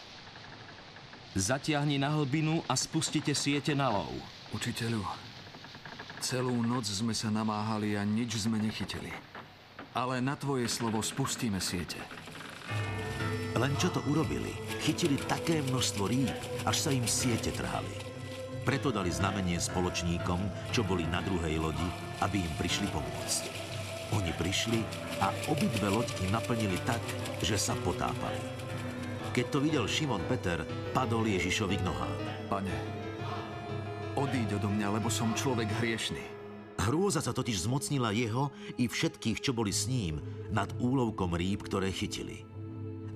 [1.37, 4.09] Zatiahni na hlbinu a spustite siete na lov.
[4.49, 5.05] Učiteľu,
[6.25, 9.13] celú noc sme sa namáhali a nič sme nechytili.
[9.93, 12.01] Ale na tvoje slovo spustíme siete.
[13.57, 14.53] Len čo to urobili,
[14.85, 16.29] chytili také množstvo rýb,
[16.69, 17.89] až sa im siete trhali.
[18.61, 21.89] Preto dali znamenie spoločníkom, čo boli na druhej lodi,
[22.21, 23.43] aby im prišli pomôcť.
[24.13, 24.81] Oni prišli
[25.21, 27.01] a obidve loďky naplnili tak,
[27.41, 28.41] že sa potápali.
[29.33, 32.17] Keď to videl Šimon Peter, padol Ježišovi k nohám.
[32.49, 32.73] Pane,
[34.17, 36.21] odíď odo mňa, lebo som človek hriešný.
[36.81, 38.49] Hrôza sa totiž zmocnila jeho
[38.81, 40.17] i všetkých, čo boli s ním,
[40.49, 42.48] nad úlovkom rýb, ktoré chytili.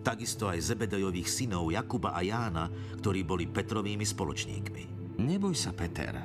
[0.03, 2.67] Takisto aj Zebedejových synov Jakuba a Jána,
[2.99, 5.15] ktorí boli Petrovými spoločníkmi.
[5.23, 6.19] Neboj sa, Peter.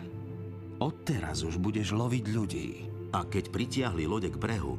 [0.83, 2.69] Odteraz už budeš loviť ľudí.
[3.15, 4.75] A keď pritiahli lode k brehu,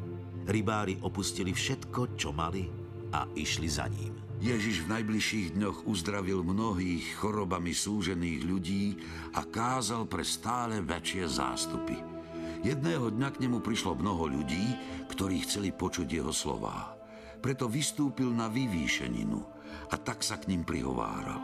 [0.46, 2.68] rybári opustili všetko, čo mali
[3.16, 4.20] a išli za ním.
[4.44, 9.00] Ježiš v najbližších dňoch uzdravil mnohých chorobami súžených ľudí
[9.36, 11.96] a kázal pre stále väčšie zástupy.
[12.68, 14.76] Jedného dňa k nemu prišlo mnoho ľudí,
[15.08, 16.99] ktorí chceli počuť jeho slová.
[17.40, 19.40] Preto vystúpil na vyvýšeninu
[19.90, 21.40] a tak sa k ním prihováral.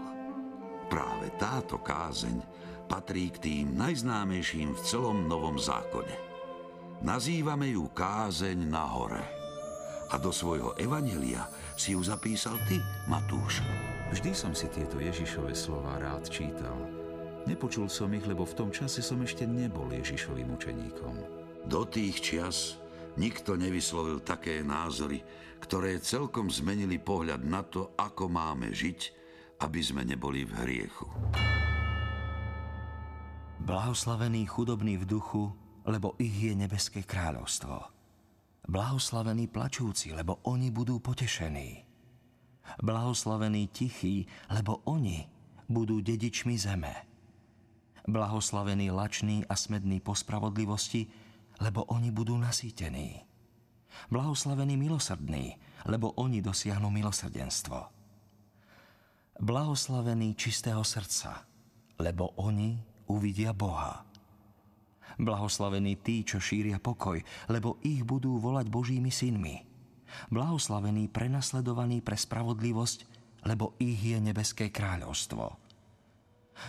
[0.92, 2.44] Práve táto kázeň
[2.86, 6.14] patrí k tým najznámejším v celom Novom zákone.
[7.02, 9.24] Nazývame ju kázeň na hore.
[10.14, 12.78] A do svojho evanelia si ju zapísal ty,
[13.10, 13.66] Matúš.
[14.14, 16.78] Vždy som si tieto Ježišové slova rád čítal.
[17.50, 21.16] Nepočul som ich, lebo v tom čase som ešte nebol Ježišovým učeníkom.
[21.66, 22.78] Do tých čias
[23.16, 25.24] nikto nevyslovil také názory,
[25.64, 29.00] ktoré celkom zmenili pohľad na to, ako máme žiť,
[29.64, 31.08] aby sme neboli v hriechu.
[33.66, 35.50] Blahoslavení chudobní v duchu,
[35.90, 37.82] lebo ich je nebeské kráľovstvo.
[38.66, 41.86] Blahoslavení plačúci, lebo oni budú potešení.
[42.82, 45.26] Blahoslavení tichí, lebo oni
[45.70, 46.94] budú dedičmi zeme.
[48.06, 51.10] Blahoslavení lační a smední po spravodlivosti,
[51.60, 53.24] lebo oni budú nasýtení.
[54.12, 55.56] Blahoslavení milosrdní,
[55.88, 57.80] lebo oni dosiahnu milosrdenstvo.
[59.40, 61.44] Blahoslavení čistého srdca,
[62.00, 62.80] lebo oni
[63.12, 64.04] uvidia Boha.
[65.16, 69.64] Blahoslavení tí, čo šíria pokoj, lebo ich budú volať Božími synmi.
[70.32, 73.00] Blahoslavení prenasledovaní pre spravodlivosť,
[73.48, 75.56] lebo ich je nebeské kráľovstvo.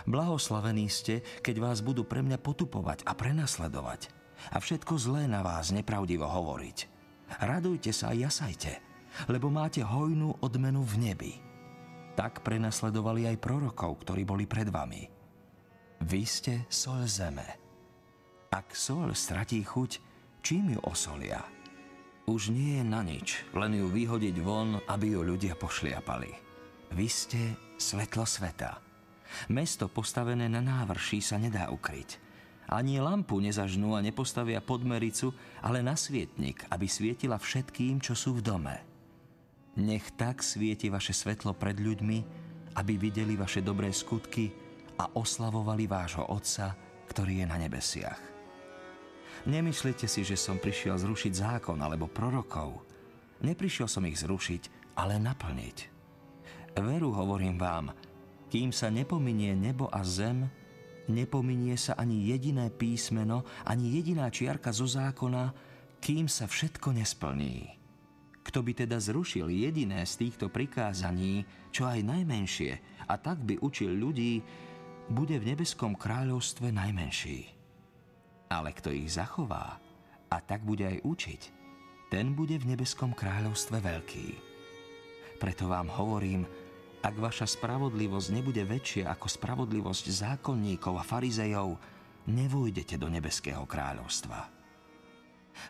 [0.03, 4.16] Blahoslavení ste, keď vás budú pre mňa potupovať a prenasledovať
[4.53, 6.77] a všetko zlé na vás nepravdivo hovoriť.
[7.43, 8.79] Radujte sa a jasajte,
[9.27, 11.33] lebo máte hojnú odmenu v nebi.
[12.17, 15.05] Tak prenasledovali aj prorokov, ktorí boli pred vami.
[16.01, 17.45] Vy ste sol zeme.
[18.53, 20.01] Ak sol stratí chuť,
[20.41, 21.43] čím ju osolia?
[22.27, 26.31] Už nie je na nič, len ju vyhodiť von, aby ju ľudia pošliapali.
[26.91, 27.41] Vy ste
[27.79, 28.79] svetlo sveta.
[29.51, 32.26] Mesto postavené na návrší sa nedá ukryť.
[32.67, 35.31] Ani lampu nezažnú a nepostavia pod mericu,
[35.63, 38.75] ale na svietnik, aby svietila všetkým, čo sú v dome.
[39.79, 42.17] Nech tak svieti vaše svetlo pred ľuďmi,
[42.75, 44.51] aby videli vaše dobré skutky
[44.99, 46.75] a oslavovali vášho Otca,
[47.07, 48.21] ktorý je na nebesiach.
[49.47, 52.83] Nemyslite si, že som prišiel zrušiť zákon alebo prorokov.
[53.45, 55.77] Neprišiel som ich zrušiť, ale naplniť.
[56.83, 57.95] Veru hovorím vám,
[58.51, 60.49] kým sa nepominie nebo a zem,
[61.11, 65.51] nepominie sa ani jediné písmeno, ani jediná čiarka zo zákona,
[66.03, 67.73] kým sa všetko nesplní.
[68.47, 71.43] Kto by teda zrušil jediné z týchto prikázaní,
[71.75, 74.39] čo aj najmenšie, a tak by učil ľudí,
[75.11, 77.39] bude v nebeskom kráľovstve najmenší.
[78.47, 79.79] Ale kto ich zachová
[80.31, 81.41] a tak bude aj učiť,
[82.07, 84.27] ten bude v nebeskom kráľovstve veľký.
[85.43, 86.47] Preto vám hovorím,
[87.01, 91.77] ak vaša spravodlivosť nebude väčšia ako spravodlivosť zákonníkov a farizejov,
[92.27, 94.39] nevojdete do nebeského kráľovstva.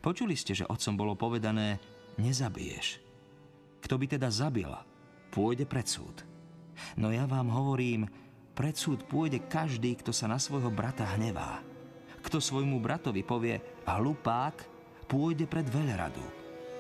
[0.04, 1.80] Počuli ste, že otcom bolo povedané,
[2.20, 3.00] nezabiješ.
[3.84, 4.68] Kto by teda zabil,
[5.32, 6.26] pôjde pred súd.
[7.00, 8.08] No ja vám hovorím,
[8.58, 11.62] pred súd pôjde každý, kto sa na svojho brata hnevá.
[12.26, 14.56] Kto svojmu bratovi povie hlupák,
[15.08, 16.26] pôjde pred veľradu.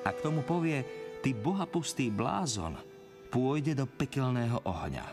[0.03, 0.83] A k tomu povie,
[1.21, 2.75] ty bohapustý blázon,
[3.27, 5.07] pôjde do pekelného ohňa.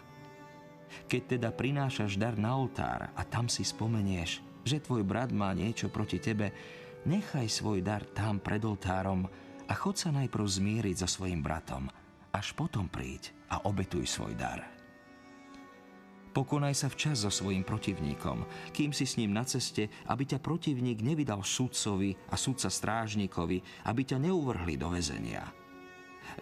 [1.10, 5.90] Keď teda prinášaš dar na oltár a tam si spomenieš, že tvoj brat má niečo
[5.92, 6.54] proti tebe,
[7.04, 9.28] nechaj svoj dar tam pred oltárom
[9.68, 11.90] a chod sa najprv zmieriť so svojim bratom,
[12.32, 14.64] až potom príď a obetuj svoj dar.
[16.34, 18.42] Pokonaj sa včas so svojim protivníkom,
[18.74, 24.02] kým si s ním na ceste, aby ťa protivník nevydal sudcovi a sudca strážnikovi, aby
[24.02, 25.46] ťa neuvrhli do väzenia.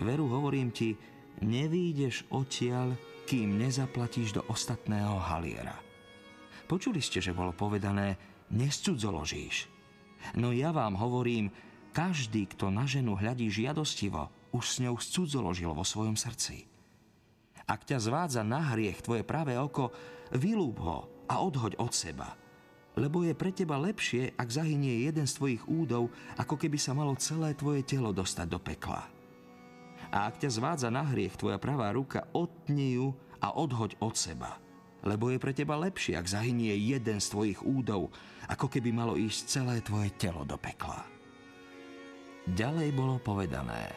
[0.00, 0.96] Veru hovorím ti,
[1.42, 2.94] Nevídeš odtiaľ,
[3.26, 5.74] kým nezaplatíš do ostatného haliera.
[6.70, 8.14] Počuli ste, že bolo povedané,
[8.54, 9.66] nescudzoložíš.
[10.38, 11.50] No ja vám hovorím,
[11.90, 16.62] každý, kto na ženu hľadí žiadostivo, už s ňou scudzoložil vo svojom srdci.
[17.66, 19.90] Ak ťa zvádza na hriech tvoje pravé oko,
[20.30, 22.38] vylúb ho a odhoď od seba.
[22.94, 27.18] Lebo je pre teba lepšie, ak zahynie jeden z tvojich údov, ako keby sa malo
[27.18, 29.21] celé tvoje telo dostať do pekla.
[30.12, 34.60] A ak ťa zvádza na hriech tvoja pravá ruka, otni ju a odhoď od seba.
[35.02, 38.12] Lebo je pre teba lepšie, ak zahynie jeden z tvojich údov,
[38.46, 41.00] ako keby malo ísť celé tvoje telo do pekla.
[42.46, 43.96] Ďalej bolo povedané,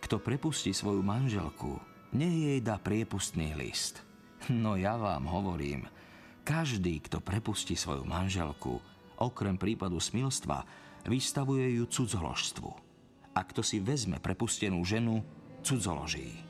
[0.00, 1.78] kto prepustí svoju manželku,
[2.16, 4.02] nech jej dá priepustný list.
[4.50, 5.86] No ja vám hovorím,
[6.42, 8.82] každý, kto prepustí svoju manželku,
[9.22, 10.66] okrem prípadu smilstva,
[11.06, 12.70] vystavuje ju cudzoložstvu.
[13.32, 15.22] A kto si vezme prepustenú ženu,
[15.62, 16.42] cudzoloží.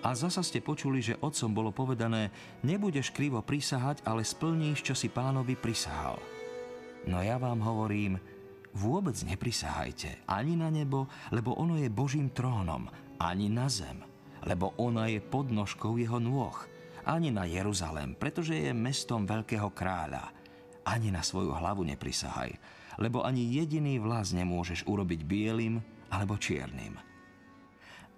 [0.00, 2.32] A zasa ste počuli, že otcom bolo povedané,
[2.64, 6.16] nebudeš krivo prisahať, ale splníš, čo si pánovi prisahal.
[7.04, 8.16] No ja vám hovorím,
[8.72, 12.88] vôbec neprisahajte ani na nebo, lebo ono je Božím trónom,
[13.20, 14.00] ani na zem,
[14.48, 16.56] lebo ona je podnožkou jeho nôh,
[17.04, 20.32] ani na Jeruzalém, pretože je mestom veľkého kráľa.
[20.80, 22.56] Ani na svoju hlavu neprisahaj,
[22.96, 25.76] lebo ani jediný vlas nemôžeš urobiť bielým
[26.08, 27.09] alebo čiernym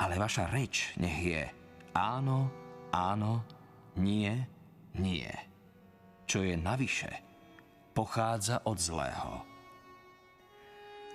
[0.02, 1.62] ale vaša reč nech je
[1.94, 2.50] áno,
[2.90, 3.44] áno,
[3.96, 4.32] nie,
[4.98, 5.30] nie.
[6.26, 7.12] Čo je navyše,
[7.92, 9.44] pochádza od zlého.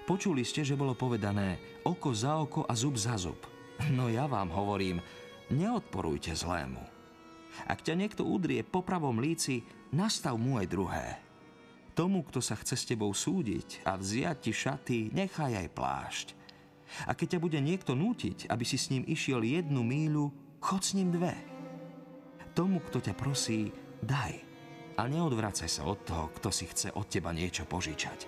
[0.07, 3.43] Počuli ste, že bolo povedané oko za oko a zub za zub.
[3.91, 5.03] No ja vám hovorím,
[5.51, 6.79] neodporujte zlému.
[7.67, 11.05] Ak ťa niekto udrie po pravom líci, nastav mu aj druhé.
[11.97, 16.27] Tomu, kto sa chce s tebou súdiť a vziať ti šaty, nechaj aj plášť.
[17.05, 20.31] A keď ťa bude niekto nútiť, aby si s ním išiel jednu míľu,
[20.63, 21.35] chod s ním dve.
[22.57, 23.69] Tomu, kto ťa prosí,
[24.01, 24.33] daj.
[24.97, 28.25] A neodvracaj sa od toho, kto si chce od teba niečo požičať.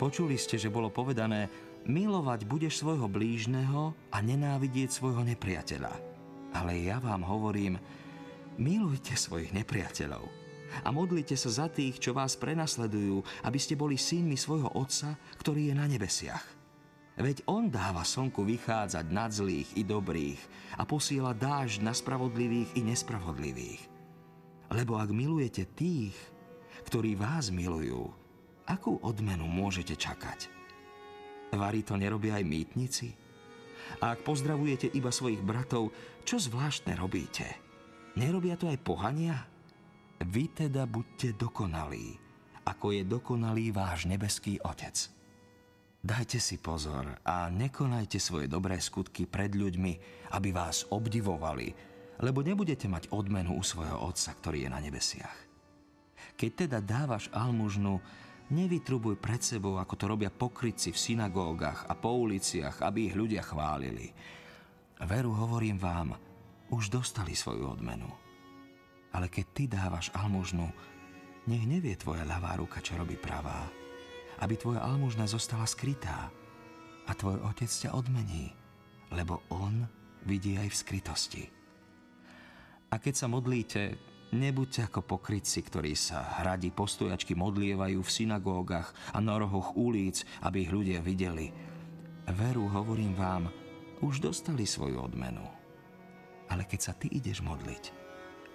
[0.00, 1.52] Počuli ste, že bolo povedané,
[1.84, 5.92] milovať budeš svojho blížneho a nenávidieť svojho nepriateľa.
[6.56, 7.76] Ale ja vám hovorím,
[8.56, 10.24] milujte svojich nepriateľov
[10.84, 15.72] a modlite sa za tých, čo vás prenasledujú, aby ste boli synmi svojho Otca, ktorý
[15.72, 16.57] je na nebesiach.
[17.18, 20.38] Veď on dáva slnku vychádzať nad zlých i dobrých
[20.78, 23.82] a posiela dážď na spravodlivých i nespravodlivých.
[24.70, 26.14] Lebo ak milujete tých,
[26.86, 28.14] ktorí vás milujú,
[28.70, 30.46] akú odmenu môžete čakať?
[31.58, 33.10] Varí to nerobia aj mýtnici?
[33.98, 35.90] A ak pozdravujete iba svojich bratov,
[36.22, 37.50] čo zvláštne robíte?
[38.14, 39.42] Nerobia to aj pohania?
[40.22, 42.14] Vy teda buďte dokonalí,
[42.62, 45.17] ako je dokonalý váš nebeský Otec.
[45.98, 49.92] Dajte si pozor a nekonajte svoje dobré skutky pred ľuďmi,
[50.30, 51.74] aby vás obdivovali,
[52.22, 55.38] lebo nebudete mať odmenu u svojho Otca, ktorý je na nebesiach.
[56.38, 57.98] Keď teda dávaš almužnu,
[58.54, 63.42] nevytrubuj pred sebou, ako to robia pokrytci v synagógach a po uliciach, aby ich ľudia
[63.42, 64.14] chválili.
[65.02, 66.14] Veru hovorím vám,
[66.70, 68.06] už dostali svoju odmenu.
[69.18, 70.70] Ale keď ty dávaš almužnu,
[71.50, 73.66] nech nevie tvoja ľavá ruka, čo robí pravá,
[74.38, 76.30] aby tvoja almužna zostala skrytá
[77.08, 78.52] a tvoj otec ťa odmení,
[79.10, 79.88] lebo on
[80.26, 81.44] vidí aj v skrytosti.
[82.88, 84.00] A keď sa modlíte,
[84.32, 90.64] nebuďte ako pokrytci, ktorí sa hradi postojačky modlievajú v synagógach a na rohoch ulic, aby
[90.64, 91.52] ich ľudia videli.
[92.28, 93.48] Veru, hovorím vám,
[94.04, 95.44] už dostali svoju odmenu.
[96.48, 97.92] Ale keď sa ty ideš modliť,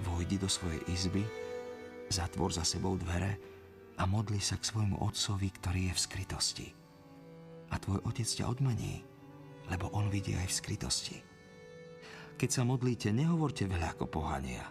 [0.01, 1.21] vojdi do svojej izby
[2.09, 3.52] zatvor za sebou dvere
[3.97, 6.67] a modli sa k svojmu otcovi, ktorý je v skrytosti.
[7.69, 9.05] A tvoj otec ťa odmení,
[9.69, 11.17] lebo on vidí aj v skrytosti.
[12.37, 14.65] Keď sa modlíte, nehovorte veľa ako pohania.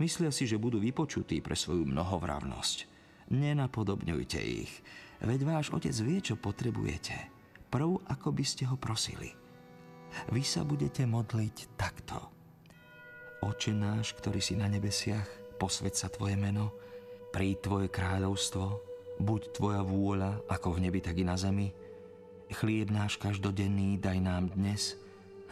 [0.00, 2.78] Myslia si, že budú vypočutí pre svoju mnohovravnosť.
[3.28, 4.72] Nenapodobňujte ich,
[5.20, 7.16] veď váš otec vie, čo potrebujete.
[7.68, 9.32] Prv, ako by ste ho prosili.
[10.30, 12.16] Vy sa budete modliť takto.
[13.44, 15.26] Oče náš, ktorý si na nebesiach,
[15.60, 16.72] posved sa Tvoje meno,
[17.34, 18.78] príď Tvoje kráľovstvo,
[19.18, 21.74] buď Tvoja vôľa, ako v nebi, tak i na zemi.
[22.54, 24.94] Chlieb náš každodenný daj nám dnes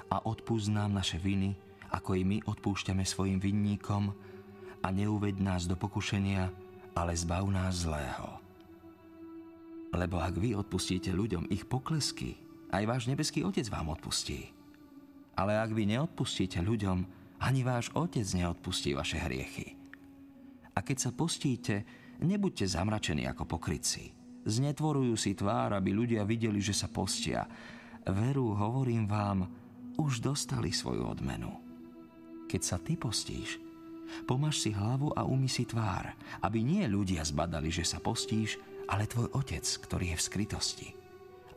[0.07, 1.59] a odpúsť nám naše viny,
[1.91, 4.15] ako i my odpúšťame svojim vinníkom
[4.79, 6.55] a neuved nás do pokušenia,
[6.95, 8.39] ale zbav nás zlého.
[9.91, 12.39] Lebo ak vy odpustíte ľuďom ich poklesky,
[12.71, 14.55] aj váš nebeský Otec vám odpustí.
[15.35, 17.03] Ale ak vy neodpustíte ľuďom,
[17.43, 19.82] ani váš Otec neodpustí vaše hriechy.
[20.73, 21.85] A keď sa postíte,
[22.25, 24.13] nebuďte zamračení ako pokrytci.
[24.43, 27.47] Znetvorujú si tvár, aby ľudia videli, že sa postia.
[28.09, 29.47] Veru, hovorím vám,
[30.01, 31.53] už dostali svoju odmenu.
[32.51, 33.61] Keď sa ty postíš,
[34.27, 36.11] pomáš si hlavu a umy si tvár,
[36.43, 38.59] aby nie ľudia zbadali, že sa postíš,
[38.91, 40.89] ale tvoj otec, ktorý je v skrytosti.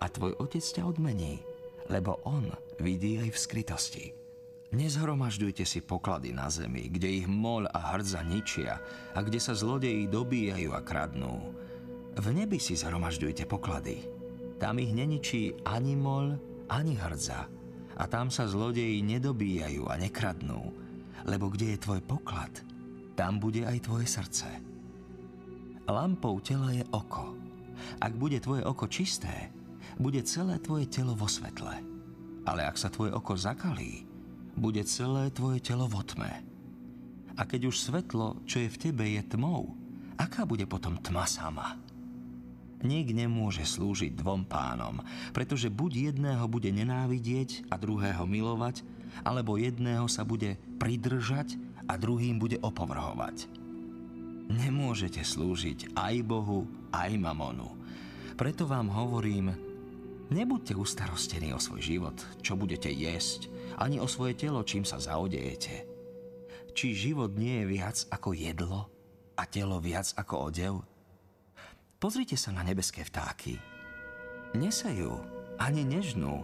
[0.04, 1.42] A tvoj otec ťa odmení,
[1.90, 4.06] lebo on vidí aj v skrytosti.
[4.76, 8.76] Nezhromažďujte si poklady na zemi, kde ich moľ a hrdza ničia
[9.16, 11.56] a kde sa zlodeji dobíjajú a kradnú.
[12.20, 14.04] V nebi si zhromažďujte poklady.
[14.60, 16.36] Tam ich neničí ani moľ,
[16.68, 17.48] ani hrdza.
[17.96, 20.76] A tam sa zlodeji nedobíjajú a nekradnú.
[21.24, 22.52] Lebo kde je tvoj poklad,
[23.16, 24.60] tam bude aj tvoje srdce.
[25.88, 27.32] Lampou tela je oko.
[28.04, 29.56] Ak bude tvoje oko čisté,
[29.96, 31.80] bude celé tvoje telo vo svetle.
[32.44, 34.15] Ale ak sa tvoje oko zakalí,
[34.56, 36.32] bude celé tvoje telo vo tme.
[37.36, 39.76] A keď už svetlo, čo je v tebe, je tmou,
[40.16, 41.76] aká bude potom tma sama?
[42.86, 45.04] Nik nemôže slúžiť dvom pánom,
[45.36, 48.86] pretože buď jedného bude nenávidieť a druhého milovať,
[49.24, 51.56] alebo jedného sa bude pridržať
[51.88, 53.48] a druhým bude opovrhovať.
[54.46, 57.74] Nemôžete slúžiť aj Bohu, aj mamonu.
[58.38, 59.65] Preto vám hovorím,
[60.30, 65.86] nebuďte ustarostení o svoj život, čo budete jesť, ani o svoje telo, čím sa zaodejete.
[66.76, 68.92] Či život nie je viac ako jedlo
[69.40, 70.74] a telo viac ako odev?
[72.00, 73.56] Pozrite sa na nebeské vtáky.
[74.56, 75.20] Nesejú,
[75.60, 76.44] ani nežnú,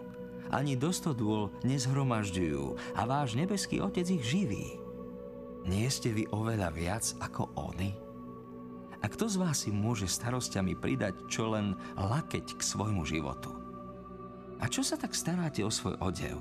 [0.51, 4.79] ani dostodôl nezhromažďujú a váš nebeský otec ich živí.
[5.67, 7.93] Nie ste vy oveľa viac ako oni?
[9.01, 13.60] A kto z vás si môže starostiami pridať čo len lakeť k svojmu životu?
[14.61, 16.37] A čo sa tak staráte o svoj odev?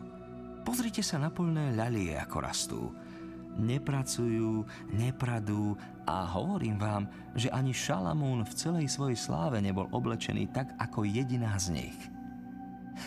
[0.61, 2.83] Pozrite sa na polné ľalie, ako rastú.
[3.57, 4.63] Nepracujú,
[4.93, 5.75] nepradú
[6.07, 11.57] a hovorím vám, že ani Šalamún v celej svojej sláve nebol oblečený tak ako jediná
[11.57, 11.99] z nich.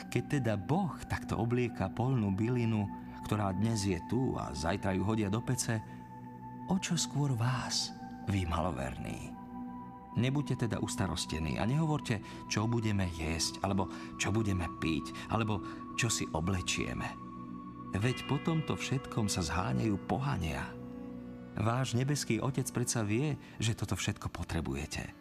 [0.09, 2.89] Keď teda Boh takto oblieka polnú bylinu,
[3.29, 5.79] ktorá dnes je tu a zajtra ju hodia do pece,
[6.67, 7.93] o čo skôr vás,
[8.27, 9.32] vy maloverní?
[10.13, 13.89] Nebuďte teda ustarostení a nehovorte, čo budeme jesť, alebo
[14.21, 15.61] čo budeme piť, alebo
[15.97, 17.09] čo si oblečieme.
[17.93, 20.65] Veď po tomto všetkom sa zháňajú pohania.
[21.53, 25.13] Váš nebeský Otec predsa vie, že toto všetko potrebujete.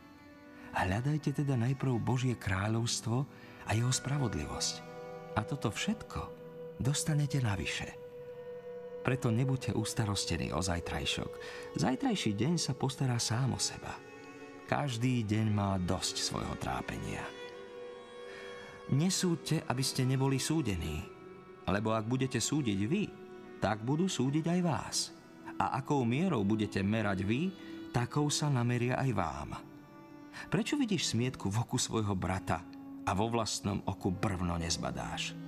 [0.72, 3.28] Hľadajte teda najprv Božie kráľovstvo
[3.68, 4.74] a jeho spravodlivosť.
[5.36, 6.20] A toto všetko
[6.80, 7.92] dostanete navyše.
[9.04, 11.32] Preto nebuďte ustarostení o zajtrajšok.
[11.76, 14.11] Zajtrajší deň sa postará sám o seba.
[14.66, 17.22] Každý deň má dosť svojho trápenia.
[18.92, 21.02] Nesúďte, aby ste neboli súdení,
[21.70, 23.02] lebo ak budete súdiť vy,
[23.62, 24.96] tak budú súdiť aj vás.
[25.62, 27.54] A akou mierou budete merať vy,
[27.94, 29.50] takou sa nameria aj vám.
[30.50, 32.66] Prečo vidíš smietku v oku svojho brata
[33.06, 35.38] a vo vlastnom oku brvno nezbadáš?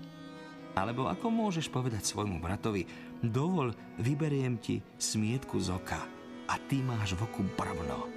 [0.75, 2.87] Alebo ako môžeš povedať svojmu bratovi,
[3.23, 6.03] dovol, vyberiem ti smietku z oka
[6.47, 8.14] a ty máš v oku brvno.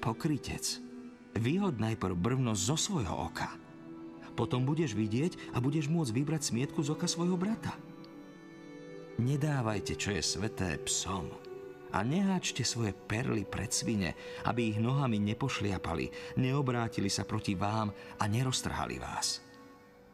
[0.00, 0.80] Pokrytec,
[1.38, 3.50] vyhod najprv brvno zo svojho oka.
[4.32, 7.76] Potom budeš vidieť a budeš môcť vybrať smietku z oka svojho brata.
[9.20, 11.28] Nedávajte, čo je sveté psom
[11.92, 14.16] a neháčte svoje perly pred svine,
[14.48, 19.44] aby ich nohami nepošliapali, neobrátili sa proti vám a neroztrhali vás.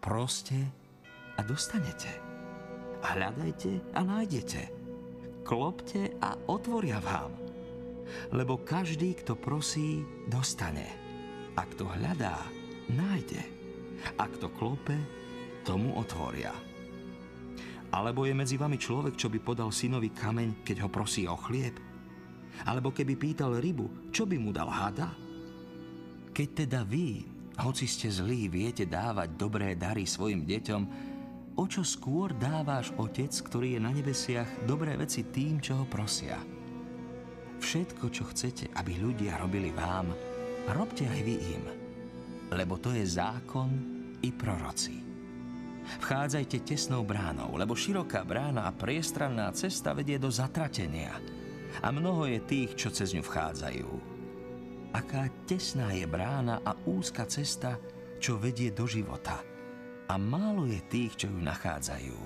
[0.02, 0.58] Proste
[1.38, 2.10] a dostanete.
[2.98, 4.62] Hľadajte a nájdete.
[5.46, 7.47] Klopte a otvoria vám.
[8.30, 10.86] Lebo každý, kto prosí, dostane.
[11.56, 12.38] A kto hľadá,
[12.88, 13.42] nájde.
[14.16, 14.94] A kto klope,
[15.66, 16.54] tomu otvoria.
[17.88, 21.76] Alebo je medzi vami človek, čo by podal synovi kameň, keď ho prosí o chlieb?
[22.68, 25.14] Alebo keby pýtal rybu, čo by mu dal hada?
[26.32, 27.24] Keď teda vy,
[27.58, 30.82] hoci ste zlí, viete dávať dobré dary svojim deťom,
[31.58, 36.57] o čo skôr dáváš Otec, ktorý je na nebesiach, dobré veci tým, čo ho prosia.
[37.58, 40.14] Všetko, čo chcete, aby ľudia robili vám,
[40.70, 41.64] robte aj vy im,
[42.54, 43.70] lebo to je zákon
[44.22, 45.04] i proroci.
[45.88, 51.16] Vchádzajte tesnou bránou, lebo široká brána a priestranná cesta vedie do zatratenia
[51.80, 53.90] a mnoho je tých, čo cez ňu vchádzajú.
[54.92, 57.76] Aká tesná je brána a úzka cesta,
[58.20, 59.40] čo vedie do života–
[60.08, 62.16] a málo je tých, čo ju nachádzajú.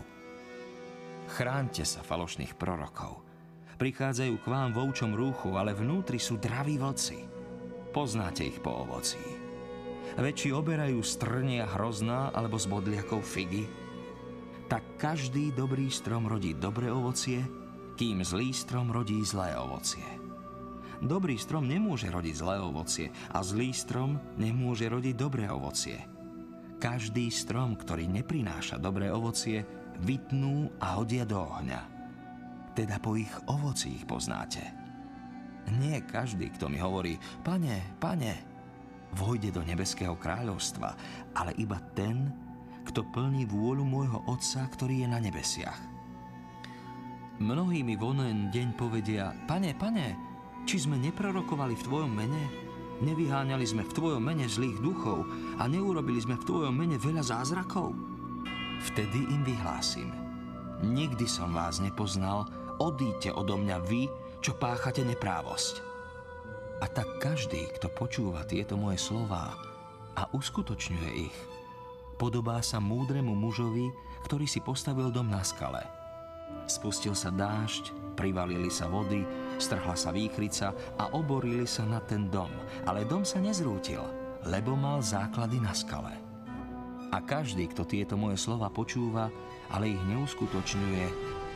[1.34, 3.18] Chránte sa falošných prorokov.
[3.80, 7.28] Prichádzajú k vám vo rúchu, ale vnútri sú draví vlci.
[7.92, 9.20] Poznáte ich po ovocí.
[10.16, 13.64] Väčší oberajú strnia hrozná alebo z bodliakov figy.
[14.68, 17.44] Tak každý dobrý strom rodí dobré ovocie,
[17.96, 20.04] kým zlý strom rodí zlé ovocie.
[21.02, 26.00] Dobrý strom nemôže rodiť zlé ovocie a zlý strom nemôže rodiť dobré ovocie–
[26.82, 29.62] každý strom, ktorý neprináša dobré ovocie,
[30.02, 31.91] vytnú a hodia do ohňa.
[32.72, 34.64] Teda po ich ovoci ich poznáte.
[35.78, 38.32] Nie každý, kto mi hovorí, pane, pane,
[39.14, 40.96] vojde do nebeského kráľovstva,
[41.36, 42.32] ale iba ten,
[42.82, 45.78] kto plní vôľu môjho Otca, ktorý je na nebesiach.
[47.38, 50.18] Mnohí mi vonen deň povedia, pane, pane,
[50.66, 52.44] či sme neprorokovali v tvojom mene?
[53.02, 55.26] Nevyháňali sme v Tvojom mene zlých duchov
[55.58, 57.98] a neurobili sme v Tvojom mene veľa zázrakov?
[58.78, 60.14] Vtedy im vyhlásim.
[60.86, 62.46] Nikdy som vás nepoznal,
[62.82, 64.10] odíďte odo mňa vy,
[64.42, 65.78] čo páchate neprávosť.
[66.82, 69.54] A tak každý, kto počúva tieto moje slová
[70.18, 71.38] a uskutočňuje ich,
[72.18, 73.86] podobá sa múdremu mužovi,
[74.26, 75.86] ktorý si postavil dom na skale.
[76.66, 79.22] Spustil sa dážď, privalili sa vody,
[79.62, 82.50] strhla sa výchrica a oborili sa na ten dom,
[82.82, 84.02] ale dom sa nezrútil,
[84.50, 86.18] lebo mal základy na skale.
[87.14, 89.30] A každý, kto tieto moje slova počúva,
[89.70, 91.06] ale ich neuskutočňuje,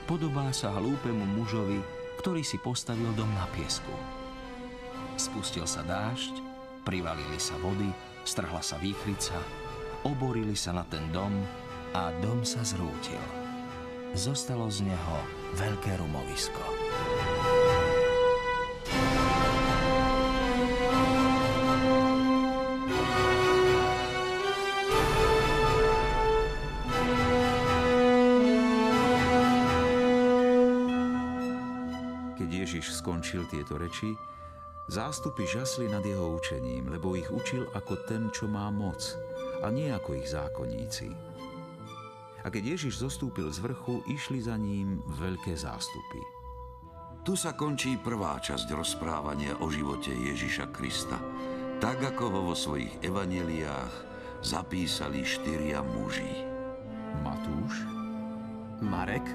[0.06, 1.82] podobá sa hlúpemu mužovi,
[2.22, 3.90] ktorý si postavil dom na piesku.
[5.18, 6.38] Spustil sa dážď,
[6.86, 7.90] privalili sa vody,
[8.22, 9.34] strhla sa výchrica,
[10.06, 11.34] oborili sa na ten dom
[11.92, 13.20] a dom sa zrútil.
[14.14, 15.16] Zostalo z neho
[15.58, 16.62] veľké rumovisko.
[33.66, 34.14] Tieto reči,
[34.86, 39.18] zástupy žasli nad jeho učením, lebo ich učil ako ten, čo má moc,
[39.58, 41.10] a nie ako ich zákonníci.
[42.38, 46.22] A keď Ježiš zostúpil z vrchu, išli za ním veľké zástupy.
[47.26, 51.18] Tu sa končí prvá časť rozprávania o živote Ježiša Krista,
[51.82, 53.94] tak ako ho vo svojich evaneliách
[54.46, 56.46] zapísali štyria muži.
[57.26, 57.82] Matúš,
[58.78, 59.26] Marek,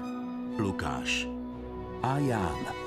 [0.56, 1.28] Lukáš
[2.00, 2.82] a Ján.